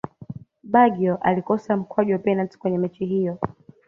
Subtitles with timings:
[0.63, 3.37] baggio alikosa mkwaju wa penati kwenye mechi hiyo